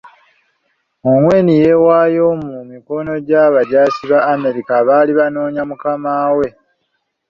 Ongwen 1.11 1.47
yeewaayo 1.61 2.25
mu 2.45 2.57
mikono 2.71 3.11
gy'abajaasi 3.27 4.01
ba 4.11 4.19
Amerika 4.33 4.71
abali 4.81 5.11
banoonya 5.19 5.61
mukama 5.69 6.11
we. 6.37 6.47